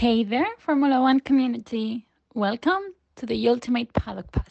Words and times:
Hey 0.00 0.22
there, 0.22 0.46
Formula 0.58 1.00
One 1.00 1.18
community. 1.18 2.06
Welcome 2.32 2.94
to 3.16 3.26
the 3.26 3.48
Ultimate 3.48 3.92
Paddock 3.92 4.30
Pass. 4.30 4.46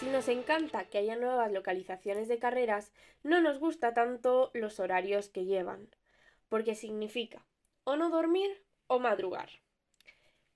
Si 0.00 0.06
nos 0.06 0.26
encanta 0.26 0.86
que 0.86 0.98
haya 0.98 1.14
nuevas 1.14 1.52
localizaciones 1.52 2.26
de 2.26 2.40
carreras, 2.40 2.90
no 3.22 3.40
nos 3.40 3.60
gusta 3.60 3.94
tanto 3.94 4.50
los 4.52 4.80
horarios 4.80 5.28
que 5.28 5.44
llevan, 5.44 5.88
porque 6.48 6.74
significa 6.74 7.46
o 7.84 7.94
no 7.94 8.10
dormir 8.10 8.50
o 8.88 8.98
madrugar. 8.98 9.48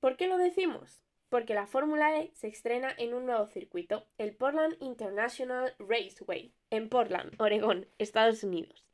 ¿Por 0.01 0.17
qué 0.17 0.27
lo 0.27 0.37
decimos? 0.37 1.02
Porque 1.33 1.55
la 1.55 1.67
Fórmula 1.67 2.19
E 2.19 2.31
se 2.35 2.49
estrena 2.49 2.95
en 2.99 3.15
un 3.15 3.25
nuevo 3.25 3.47
circuito, 3.47 4.05
el 4.19 4.35
Portland 4.35 4.77
International 4.81 5.75
Raceway, 5.79 6.53
en 6.69 6.91
Portland, 6.91 7.33
Oregón, 7.41 7.87
Estados 7.97 8.45
Unidos. 8.45 8.85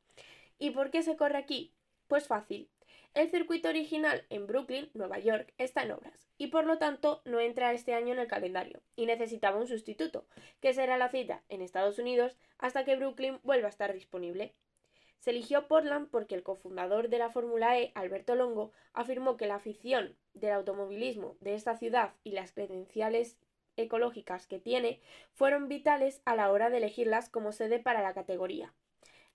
¿Y 0.56 0.70
por 0.70 0.92
qué 0.92 1.02
se 1.02 1.16
corre 1.16 1.36
aquí? 1.36 1.74
Pues 2.06 2.28
fácil. 2.28 2.70
El 3.12 3.28
circuito 3.32 3.68
original 3.68 4.24
en 4.30 4.46
Brooklyn, 4.46 4.88
Nueva 4.94 5.18
York, 5.18 5.52
está 5.58 5.82
en 5.82 5.90
obras 5.90 6.28
y 6.38 6.46
por 6.46 6.64
lo 6.64 6.78
tanto 6.78 7.22
no 7.24 7.40
entra 7.40 7.72
este 7.72 7.94
año 7.94 8.12
en 8.12 8.20
el 8.20 8.28
calendario 8.28 8.82
y 8.94 9.06
necesitaba 9.06 9.58
un 9.58 9.66
sustituto, 9.66 10.24
que 10.60 10.74
será 10.74 10.96
la 10.96 11.08
cita 11.08 11.42
en 11.48 11.60
Estados 11.60 11.98
Unidos 11.98 12.36
hasta 12.58 12.84
que 12.84 12.94
Brooklyn 12.94 13.40
vuelva 13.42 13.66
a 13.66 13.70
estar 13.70 13.92
disponible. 13.92 14.54
Se 15.18 15.30
eligió 15.30 15.66
Portland 15.66 16.08
porque 16.10 16.34
el 16.34 16.42
cofundador 16.42 17.08
de 17.08 17.18
la 17.18 17.30
Fórmula 17.30 17.78
E, 17.78 17.92
Alberto 17.94 18.34
Longo, 18.34 18.72
afirmó 18.92 19.36
que 19.36 19.46
la 19.46 19.56
afición 19.56 20.16
del 20.34 20.52
automovilismo 20.52 21.36
de 21.40 21.54
esta 21.54 21.76
ciudad 21.76 22.14
y 22.24 22.32
las 22.32 22.52
credenciales 22.52 23.36
ecológicas 23.76 24.46
que 24.46 24.58
tiene 24.58 25.00
fueron 25.34 25.68
vitales 25.68 26.20
a 26.24 26.36
la 26.36 26.50
hora 26.50 26.70
de 26.70 26.78
elegirlas 26.78 27.28
como 27.28 27.52
sede 27.52 27.78
para 27.78 28.02
la 28.02 28.14
categoría. 28.14 28.74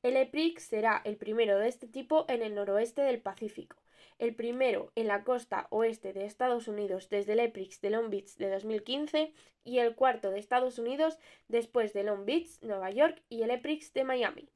El 0.03 0.17
EPRIX 0.17 0.61
será 0.61 1.01
el 1.05 1.15
primero 1.15 1.57
de 1.57 1.69
este 1.69 1.87
tipo 1.87 2.25
en 2.27 2.41
el 2.41 2.55
noroeste 2.55 3.01
del 3.01 3.21
Pacífico, 3.21 3.77
el 4.19 4.35
primero 4.35 4.91
en 4.95 5.07
la 5.07 5.23
costa 5.23 5.67
oeste 5.69 6.11
de 6.11 6.25
Estados 6.25 6.67
Unidos 6.67 7.09
desde 7.09 7.33
el 7.33 7.39
EPRIX 7.39 7.79
de 7.81 7.89
Long 7.89 8.09
Beach 8.09 8.35
de 8.35 8.49
2015 8.49 9.33
y 9.63 9.79
el 9.79 9.95
cuarto 9.95 10.29
de 10.29 10.39
Estados 10.39 10.77
Unidos 10.77 11.17
después 11.47 11.93
de 11.93 12.03
Long 12.03 12.25
Beach, 12.25 12.61
Nueva 12.61 12.91
York 12.91 13.21
y 13.29 13.43
el 13.43 13.51
EPRIX 13.51 13.93
de 13.93 14.03
Miami. 14.03 14.49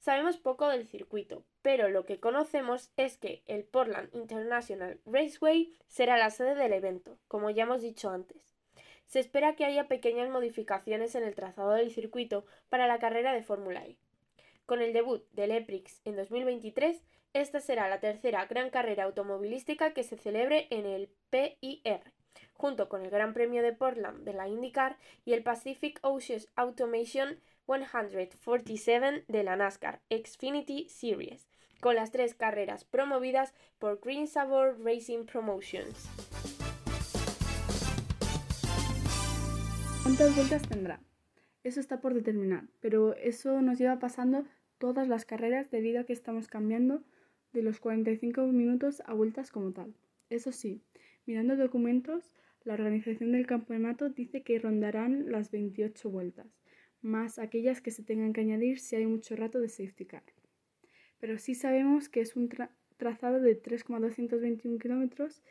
Sabemos 0.00 0.38
poco 0.38 0.66
del 0.66 0.86
circuito, 0.86 1.44
pero 1.60 1.90
lo 1.90 2.06
que 2.06 2.20
conocemos 2.20 2.90
es 2.96 3.18
que 3.18 3.42
el 3.46 3.64
Portland 3.64 4.08
International 4.14 4.98
Raceway 5.04 5.74
será 5.88 6.16
la 6.16 6.30
sede 6.30 6.54
del 6.54 6.72
evento, 6.72 7.18
como 7.28 7.50
ya 7.50 7.64
hemos 7.64 7.82
dicho 7.82 8.08
antes. 8.08 8.56
Se 9.08 9.20
espera 9.20 9.56
que 9.56 9.66
haya 9.66 9.88
pequeñas 9.88 10.30
modificaciones 10.30 11.14
en 11.16 11.24
el 11.24 11.34
trazado 11.34 11.72
del 11.72 11.90
circuito 11.90 12.46
para 12.70 12.86
la 12.86 12.98
carrera 12.98 13.34
de 13.34 13.42
Fórmula 13.42 13.84
E. 13.84 13.98
Con 14.64 14.80
el 14.80 14.94
debut 14.94 15.22
del 15.32 15.50
EPRIX 15.50 16.00
en 16.06 16.16
2023, 16.16 17.02
esta 17.34 17.60
será 17.60 17.86
la 17.90 18.00
tercera 18.00 18.46
gran 18.46 18.70
carrera 18.70 19.04
automovilística 19.04 19.92
que 19.92 20.02
se 20.02 20.16
celebre 20.16 20.66
en 20.70 20.86
el 20.86 21.10
PIR, 21.28 22.00
junto 22.54 22.88
con 22.88 23.02
el 23.02 23.10
Gran 23.10 23.34
Premio 23.34 23.62
de 23.62 23.74
Portland 23.74 24.24
de 24.24 24.32
la 24.32 24.48
IndyCar 24.48 24.96
y 25.26 25.34
el 25.34 25.42
Pacific 25.42 25.98
Ocean 26.02 26.40
Automation 26.56 27.38
147 27.70 29.26
de 29.28 29.44
la 29.44 29.54
NASCAR 29.54 30.00
Xfinity 30.10 30.88
Series, 30.88 31.46
con 31.80 31.94
las 31.94 32.10
tres 32.10 32.34
carreras 32.34 32.82
promovidas 32.82 33.54
por 33.78 34.00
Green 34.00 34.26
Sabor 34.26 34.76
Racing 34.84 35.24
Promotions. 35.24 36.08
¿Cuántas 40.02 40.34
vueltas 40.34 40.68
tendrá? 40.68 41.00
Eso 41.62 41.78
está 41.78 42.00
por 42.00 42.12
determinar, 42.12 42.64
pero 42.80 43.14
eso 43.14 43.62
nos 43.62 43.78
lleva 43.78 44.00
pasando 44.00 44.44
todas 44.78 45.06
las 45.06 45.24
carreras 45.24 45.70
debido 45.70 46.00
a 46.00 46.04
que 46.04 46.12
estamos 46.12 46.48
cambiando 46.48 47.04
de 47.52 47.62
los 47.62 47.78
45 47.78 48.46
minutos 48.48 49.00
a 49.06 49.14
vueltas 49.14 49.52
como 49.52 49.70
tal. 49.70 49.94
Eso 50.28 50.50
sí, 50.50 50.82
mirando 51.24 51.54
documentos, 51.56 52.34
la 52.64 52.74
organización 52.74 53.30
del 53.30 53.46
campeonato 53.46 54.08
dice 54.08 54.42
que 54.42 54.58
rondarán 54.58 55.30
las 55.30 55.52
28 55.52 56.10
vueltas, 56.10 56.48
más 57.02 57.38
aquellas 57.38 57.80
que 57.80 57.90
se 57.90 58.02
tengan 58.02 58.32
que 58.32 58.40
añadir 58.40 58.78
si 58.78 58.96
hay 58.96 59.06
mucho 59.06 59.36
rato 59.36 59.60
de 59.60 59.68
safety 59.68 60.04
car. 60.04 60.22
Pero 61.18 61.38
sí 61.38 61.54
sabemos 61.54 62.08
que 62.08 62.20
es 62.20 62.36
un 62.36 62.48
trazado 62.96 63.40
de 63.40 63.54
3,221 63.54 64.78
kilómetros 64.78 65.42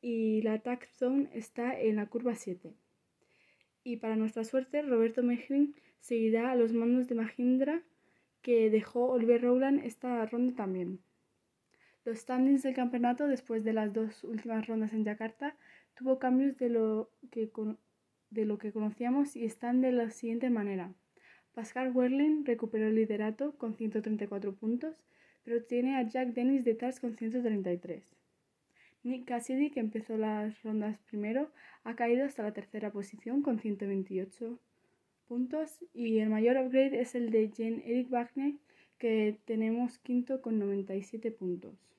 y 0.00 0.42
la 0.42 0.60
tax 0.60 0.88
zone 0.96 1.28
está 1.32 1.78
en 1.78 1.96
la 1.96 2.06
curva 2.06 2.34
7. 2.34 2.72
Y 3.84 3.96
para 3.96 4.16
nuestra 4.16 4.44
suerte, 4.44 4.82
Roberto 4.82 5.22
Mejrin 5.22 5.74
seguirá 6.00 6.50
a 6.50 6.56
los 6.56 6.72
mandos 6.72 7.08
de 7.08 7.14
Mahindra 7.14 7.82
que 8.42 8.70
dejó 8.70 9.08
Oliver 9.08 9.42
Rowland 9.42 9.84
esta 9.84 10.24
ronda 10.26 10.54
también. 10.54 11.00
Los 12.04 12.18
standings 12.18 12.62
del 12.62 12.74
campeonato 12.74 13.26
después 13.26 13.64
de 13.64 13.72
las 13.72 13.92
dos 13.92 14.24
últimas 14.24 14.66
rondas 14.66 14.92
en 14.92 15.04
Yakarta 15.04 15.56
tuvo 15.94 16.18
cambios 16.18 16.56
de 16.56 16.70
lo 16.70 17.10
que, 17.30 17.50
de 18.30 18.44
lo 18.44 18.58
que 18.58 18.72
conocíamos 18.72 19.36
y 19.36 19.44
están 19.44 19.80
de 19.80 19.92
la 19.92 20.10
siguiente 20.10 20.50
manera. 20.50 20.92
Pascal 21.54 21.90
Werling 21.94 22.44
recuperó 22.44 22.86
el 22.86 22.94
liderato 22.94 23.56
con 23.56 23.74
134 23.74 24.54
puntos, 24.54 25.02
pero 25.44 25.64
tiene 25.64 25.96
a 25.96 26.02
Jack 26.02 26.34
Dennis 26.34 26.64
detrás 26.64 27.00
con 27.00 27.16
133. 27.16 28.04
Nick 29.02 29.26
Cassidy, 29.26 29.70
que 29.70 29.80
empezó 29.80 30.16
las 30.16 30.62
rondas 30.62 30.98
primero, 31.08 31.50
ha 31.84 31.96
caído 31.96 32.24
hasta 32.24 32.42
la 32.42 32.52
tercera 32.52 32.90
posición 32.90 33.42
con 33.42 33.58
128 33.58 34.58
puntos 35.26 35.84
y 35.94 36.18
el 36.18 36.30
mayor 36.30 36.56
upgrade 36.56 37.00
es 37.00 37.14
el 37.14 37.30
de 37.30 37.50
Jean 37.50 37.82
Eric 37.84 38.10
Wagner 38.10 38.54
que 38.98 39.38
tenemos 39.44 39.98
quinto 39.98 40.42
con 40.42 40.58
97 40.58 41.30
puntos. 41.30 41.97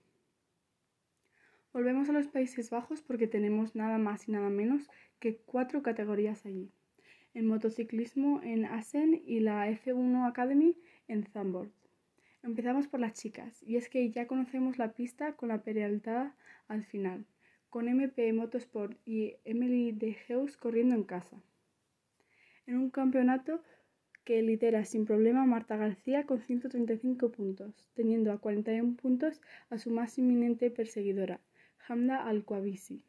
Volvemos 1.79 2.09
a 2.09 2.12
los 2.12 2.28
Países 2.28 2.72
Bajos 2.72 3.01
porque 3.01 3.25
tenemos 3.25 3.73
nada 3.73 3.97
más 3.97 4.28
y 4.28 4.34
nada 4.34 4.50
menos 4.50 4.90
que 5.22 5.38
cuatro 5.38 5.81
categorías 5.81 6.45
allí. 6.45 6.73
El 7.34 7.45
motociclismo 7.45 8.41
en 8.44 8.66
Assen 8.66 9.23
y 9.25 9.40
la 9.40 9.66
F1 9.72 10.28
Academy 10.28 10.75
en 11.07 11.23
Zandvoort. 11.23 11.72
Empezamos 12.44 12.90
por 12.90 13.00
las 13.00 13.13
chicas 13.13 13.63
y 13.63 13.78
es 13.78 13.88
que 13.88 14.12
ya 14.12 14.28
conocemos 14.28 14.78
la 14.78 14.91
pista 14.91 15.38
con 15.38 15.47
la 15.47 15.63
peraltada 15.63 16.35
al 16.67 16.84
final, 16.84 17.25
con 17.69 17.88
MP 17.88 18.34
Motorsport 18.34 18.97
y 19.06 19.38
Emily 19.46 19.94
de 19.94 20.17
Heus 20.28 20.57
corriendo 20.57 20.96
en 20.96 21.06
casa 21.06 21.41
en 22.67 22.75
un 22.75 22.90
campeonato 22.90 23.63
que 24.25 24.41
lidera 24.41 24.84
sin 24.84 25.06
problema 25.06 25.46
Marta 25.46 25.78
García 25.78 26.25
con 26.25 26.41
135 26.41 27.31
puntos, 27.31 27.88
teniendo 27.96 28.34
a 28.34 28.38
41 28.38 28.97
puntos 28.97 29.40
a 29.69 29.78
su 29.78 29.91
más 29.91 30.17
inminente 30.17 30.69
perseguidora, 30.69 31.40
Al-Kwabisi. 31.89 33.03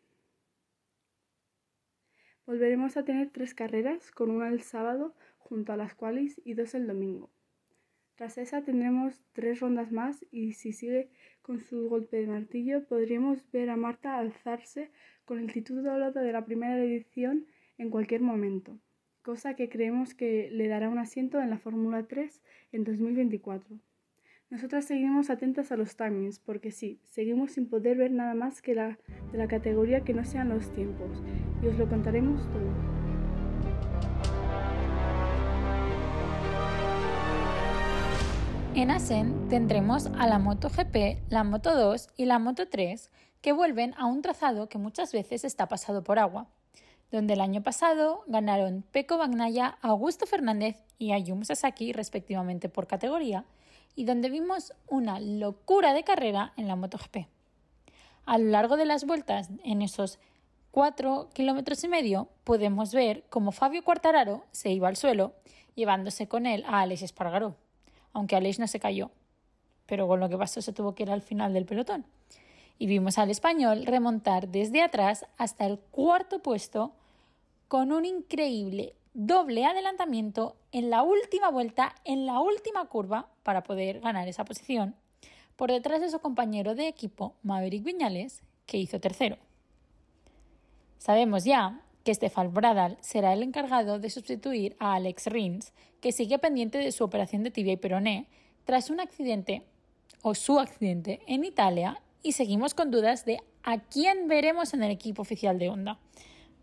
Volveremos 2.46 2.96
a 2.96 3.04
tener 3.04 3.30
tres 3.30 3.54
carreras, 3.54 4.10
con 4.10 4.30
una 4.30 4.48
el 4.48 4.62
sábado 4.62 5.14
junto 5.38 5.72
a 5.72 5.76
las 5.76 5.94
cuales 5.94 6.40
y 6.44 6.54
dos 6.54 6.74
el 6.74 6.86
domingo. 6.86 7.30
Tras 8.16 8.38
esa 8.38 8.62
tendremos 8.62 9.22
tres 9.32 9.60
rondas 9.60 9.92
más 9.92 10.24
y 10.30 10.52
si 10.52 10.72
sigue 10.72 11.10
con 11.42 11.60
su 11.60 11.88
golpe 11.88 12.18
de 12.18 12.26
martillo 12.26 12.84
podríamos 12.86 13.50
ver 13.50 13.70
a 13.70 13.76
Marta 13.76 14.18
alzarse 14.18 14.90
con 15.24 15.38
el 15.38 15.52
título 15.52 15.82
de 15.82 16.32
la 16.32 16.44
primera 16.44 16.82
edición 16.82 17.46
en 17.78 17.90
cualquier 17.90 18.20
momento 18.20 18.78
cosa 19.22 19.54
que 19.54 19.68
creemos 19.68 20.14
que 20.14 20.50
le 20.50 20.68
dará 20.68 20.88
un 20.88 20.98
asiento 20.98 21.40
en 21.40 21.50
la 21.50 21.58
Fórmula 21.58 22.06
3 22.06 22.40
en 22.72 22.84
2024. 22.84 23.78
Nosotras 24.50 24.84
seguimos 24.84 25.30
atentas 25.30 25.70
a 25.70 25.76
los 25.76 25.94
timings, 25.94 26.40
porque 26.40 26.72
sí, 26.72 26.98
seguimos 27.04 27.52
sin 27.52 27.68
poder 27.68 27.96
ver 27.96 28.10
nada 28.10 28.34
más 28.34 28.60
que 28.60 28.74
la 28.74 28.98
de 29.30 29.38
la 29.38 29.46
categoría 29.46 30.00
que 30.00 30.12
no 30.12 30.24
sean 30.24 30.48
los 30.48 30.72
tiempos, 30.72 31.22
y 31.62 31.68
os 31.68 31.78
lo 31.78 31.88
contaremos 31.88 32.42
todo. 32.50 32.68
En 38.74 38.90
Asen 38.90 39.48
tendremos 39.48 40.06
a 40.18 40.26
la 40.26 40.40
Moto 40.40 40.68
GP, 40.68 41.30
la 41.30 41.44
Moto 41.44 41.76
2 41.76 42.08
y 42.16 42.24
la 42.24 42.40
Moto 42.40 42.66
3 42.68 43.08
que 43.40 43.52
vuelven 43.52 43.94
a 43.98 44.06
un 44.06 44.20
trazado 44.20 44.68
que 44.68 44.78
muchas 44.78 45.12
veces 45.12 45.44
está 45.44 45.68
pasado 45.68 46.02
por 46.02 46.18
agua 46.18 46.48
donde 47.10 47.34
el 47.34 47.40
año 47.40 47.62
pasado 47.62 48.22
ganaron 48.26 48.84
Peko 48.92 49.18
Bagnaya, 49.18 49.78
Augusto 49.82 50.26
Fernández 50.26 50.76
y 51.00 51.12
Ayumu 51.12 51.44
Sasaki 51.44 51.92
respectivamente 51.92 52.68
por 52.68 52.86
categoría, 52.86 53.44
y 53.96 54.04
donde 54.04 54.28
vimos 54.28 54.72
una 54.86 55.18
locura 55.18 55.94
de 55.94 56.04
carrera 56.04 56.52
en 56.56 56.68
la 56.68 56.76
MotoGP. 56.76 57.26
A 58.26 58.38
lo 58.38 58.50
largo 58.50 58.76
de 58.76 58.84
las 58.84 59.04
vueltas 59.04 59.48
en 59.64 59.82
esos 59.82 60.20
cuatro 60.70 61.30
kilómetros 61.32 61.82
y 61.82 61.88
medio 61.88 62.28
podemos 62.44 62.92
ver 62.92 63.24
cómo 63.30 63.50
Fabio 63.50 63.82
Quartararo 63.82 64.44
se 64.52 64.70
iba 64.70 64.88
al 64.88 64.96
suelo 64.96 65.32
llevándose 65.74 66.28
con 66.28 66.46
él 66.46 66.64
a 66.66 66.82
Alex 66.82 67.02
Espargaró, 67.02 67.56
aunque 68.12 68.36
Alex 68.36 68.58
no 68.58 68.66
se 68.68 68.78
cayó, 68.78 69.10
pero 69.86 70.06
con 70.06 70.20
lo 70.20 70.28
que 70.28 70.36
pasó 70.36 70.60
se 70.60 70.74
tuvo 70.74 70.94
que 70.94 71.04
ir 71.04 71.10
al 71.10 71.22
final 71.22 71.54
del 71.54 71.64
pelotón. 71.64 72.04
Y 72.78 72.86
vimos 72.86 73.16
al 73.16 73.30
español 73.30 73.86
remontar 73.86 74.48
desde 74.48 74.82
atrás 74.82 75.24
hasta 75.38 75.64
el 75.64 75.78
cuarto 75.78 76.40
puesto 76.40 76.92
con 77.68 77.90
un 77.90 78.04
increíble 78.04 78.94
doble 79.14 79.64
adelantamiento 79.64 80.56
en 80.72 80.90
la 80.90 81.02
última 81.02 81.50
vuelta, 81.50 81.94
en 82.04 82.26
la 82.26 82.40
última 82.40 82.86
curva, 82.86 83.28
para 83.42 83.62
poder 83.62 84.00
ganar 84.00 84.28
esa 84.28 84.44
posición, 84.44 84.94
por 85.56 85.70
detrás 85.70 86.00
de 86.00 86.10
su 86.10 86.20
compañero 86.20 86.74
de 86.74 86.88
equipo, 86.88 87.34
Maverick 87.42 87.84
Viñales, 87.84 88.42
que 88.66 88.78
hizo 88.78 89.00
tercero. 89.00 89.36
Sabemos 90.98 91.44
ya 91.44 91.80
que 92.04 92.14
Stefan 92.14 92.52
Bradal 92.54 92.96
será 93.00 93.32
el 93.32 93.42
encargado 93.42 93.98
de 93.98 94.10
sustituir 94.10 94.76
a 94.78 94.94
Alex 94.94 95.26
Rins, 95.26 95.72
que 96.00 96.12
sigue 96.12 96.38
pendiente 96.38 96.78
de 96.78 96.92
su 96.92 97.04
operación 97.04 97.42
de 97.42 97.50
tibia 97.50 97.74
y 97.74 97.76
peroné 97.76 98.26
tras 98.64 98.90
un 98.90 99.00
accidente 99.00 99.64
o 100.22 100.34
su 100.34 100.58
accidente 100.58 101.20
en 101.26 101.44
Italia 101.44 102.00
y 102.22 102.32
seguimos 102.32 102.74
con 102.74 102.90
dudas 102.90 103.24
de 103.24 103.38
a 103.62 103.78
quién 103.78 104.28
veremos 104.28 104.74
en 104.74 104.82
el 104.82 104.90
equipo 104.90 105.22
oficial 105.22 105.58
de 105.58 105.68
Honda. 105.68 105.98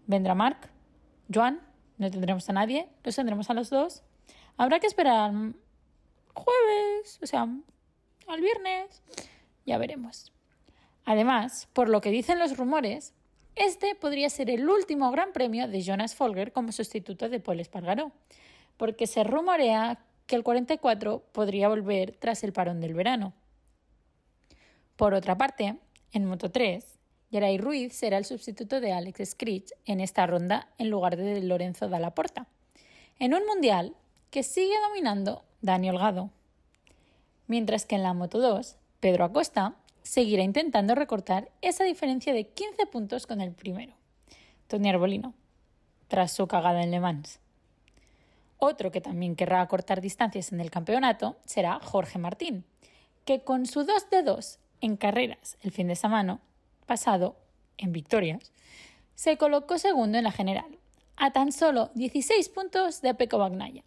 ¿Vendrá 0.06 0.36
Mark? 0.36 0.70
¿Joan? 1.34 1.67
No 1.98 2.12
tendremos 2.12 2.48
a 2.50 2.54
nadie, 2.54 2.90
los 3.04 3.16
tendremos 3.16 3.50
a 3.50 3.54
los 3.54 3.70
dos. 3.70 4.04
Habrá 4.58 4.80
que 4.80 4.88
esperar 4.88 5.32
jueves, 6.34 7.20
o 7.22 7.28
sea, 7.28 7.48
al 8.28 8.42
viernes. 8.42 9.02
Ya 9.66 9.78
veremos. 9.78 10.32
Además, 11.06 11.68
por 11.74 11.90
lo 11.90 12.02
que 12.02 12.12
dicen 12.12 12.40
los 12.40 12.58
rumores, 12.58 13.14
este 13.56 13.96
podría 13.96 14.30
ser 14.30 14.50
el 14.50 14.70
último 14.70 15.10
gran 15.12 15.34
premio 15.34 15.68
de 15.68 15.82
Jonas 15.82 16.16
Folger 16.16 16.52
como 16.52 16.72
sustituto 16.72 17.30
de 17.30 17.40
Paul 17.40 17.60
Espargaró, 17.60 18.12
porque 18.78 19.08
se 19.08 19.24
rumorea 19.24 20.00
que 20.28 20.36
el 20.36 20.44
44 20.44 21.24
podría 21.32 21.70
volver 21.70 22.16
tras 22.20 22.44
el 22.44 22.54
parón 22.54 22.82
del 22.82 22.94
verano. 22.94 23.34
Por 24.96 25.14
otra 25.14 25.38
parte, 25.38 25.78
en 26.12 26.26
Moto 26.26 26.52
3, 26.52 26.97
Geray 27.30 27.58
Ruiz 27.58 27.94
será 27.94 28.18
el 28.18 28.26
sustituto 28.26 28.80
de 28.80 28.94
Alex 28.94 29.32
Scritch 29.32 29.74
en 29.86 30.00
esta 30.00 30.26
ronda 30.26 30.70
en 30.78 30.90
lugar 30.90 31.18
de 31.18 31.42
Lorenzo 31.42 31.90
Dalla 31.90 32.12
Porta, 32.12 32.48
en 33.20 33.34
un 33.34 33.46
mundial 33.46 33.96
que 34.32 34.44
sigue 34.44 34.76
dominando 34.88 35.44
Dani 35.62 35.90
Holgado. 35.90 36.30
Mientras 37.48 37.86
que 37.86 37.96
en 37.96 38.04
la 38.04 38.14
Moto 38.14 38.40
2, 38.40 38.78
Pedro 39.02 39.26
Acosta 39.26 39.76
seguirá 40.04 40.42
intentando 40.44 40.96
recortar 40.96 41.50
esa 41.62 41.84
diferencia 41.84 42.34
de 42.34 42.48
15 42.48 42.86
puntos 42.86 43.28
con 43.28 43.42
el 43.42 43.52
primero, 43.52 43.94
Tony 44.68 44.90
Arbolino, 44.90 45.34
tras 46.08 46.32
su 46.32 46.48
cagada 46.48 46.82
en 46.82 46.92
Le 46.92 47.02
Mans. 47.02 47.40
Otro 48.58 48.90
que 48.90 49.02
también 49.02 49.36
querrá 49.36 49.68
cortar 49.68 50.00
distancias 50.00 50.54
en 50.54 50.62
el 50.62 50.72
campeonato 50.72 51.36
será 51.46 51.80
Jorge 51.84 52.20
Martín, 52.20 52.64
que 53.26 53.42
con 53.42 53.66
su 53.66 53.84
2 53.84 54.10
de 54.10 54.24
2 54.24 54.60
en 54.80 54.96
carreras 54.96 55.58
el 55.62 55.72
fin 55.72 55.88
de 55.88 55.96
semana 55.98 56.40
pasado 56.88 57.36
en 57.78 57.92
victorias, 57.92 58.52
se 59.14 59.38
colocó 59.38 59.78
segundo 59.78 60.18
en 60.18 60.24
la 60.24 60.32
general, 60.32 60.80
a 61.16 61.32
tan 61.32 61.52
solo 61.52 61.92
16 61.94 62.50
puntos 62.50 63.02
de 63.02 63.14
Peco 63.14 63.38
Bagnaya, 63.38 63.84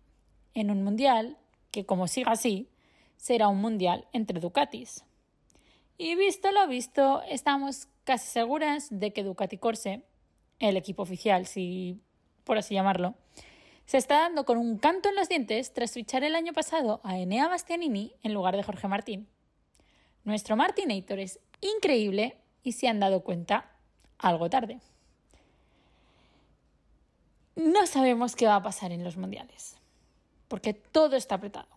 en 0.54 0.70
un 0.70 0.82
mundial 0.82 1.36
que, 1.70 1.86
como 1.86 2.06
siga 2.06 2.32
así, 2.32 2.68
será 3.16 3.48
un 3.48 3.60
mundial 3.60 4.06
entre 4.12 4.40
Ducatis. 4.40 5.04
Y 5.98 6.14
visto 6.14 6.50
lo 6.52 6.66
visto, 6.66 7.22
estamos 7.28 7.88
casi 8.04 8.26
seguras 8.26 8.88
de 8.90 9.12
que 9.12 9.22
Ducati 9.22 9.58
Corse, 9.58 10.02
el 10.58 10.76
equipo 10.76 11.02
oficial, 11.02 11.46
si 11.46 12.00
por 12.44 12.58
así 12.58 12.74
llamarlo, 12.74 13.14
se 13.84 13.98
está 13.98 14.20
dando 14.20 14.44
con 14.44 14.56
un 14.56 14.78
canto 14.78 15.08
en 15.08 15.16
los 15.16 15.28
dientes 15.28 15.72
tras 15.72 15.92
fichar 15.92 16.24
el 16.24 16.34
año 16.34 16.52
pasado 16.52 17.00
a 17.04 17.18
Enea 17.18 17.48
Bastianini 17.48 18.14
en 18.22 18.32
lugar 18.32 18.56
de 18.56 18.62
Jorge 18.62 18.88
Martín. 18.88 19.28
Nuestro 20.24 20.56
Martinator 20.56 21.18
es 21.18 21.38
increíble 21.60 22.39
y 22.62 22.72
se 22.72 22.88
han 22.88 23.00
dado 23.00 23.22
cuenta 23.22 23.70
algo 24.18 24.50
tarde. 24.50 24.80
No 27.56 27.86
sabemos 27.86 28.36
qué 28.36 28.46
va 28.46 28.56
a 28.56 28.62
pasar 28.62 28.92
en 28.92 29.04
los 29.04 29.16
mundiales, 29.16 29.76
porque 30.48 30.72
todo 30.72 31.16
está 31.16 31.36
apretado. 31.36 31.68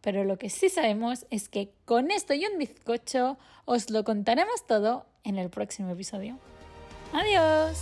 Pero 0.00 0.24
lo 0.24 0.38
que 0.38 0.50
sí 0.50 0.68
sabemos 0.68 1.26
es 1.30 1.48
que 1.48 1.72
con 1.84 2.10
esto 2.10 2.34
y 2.34 2.44
un 2.44 2.58
bizcocho 2.58 3.38
os 3.64 3.90
lo 3.90 4.04
contaremos 4.04 4.66
todo 4.66 5.06
en 5.24 5.38
el 5.38 5.48
próximo 5.48 5.90
episodio. 5.92 6.38
Adiós. 7.12 7.78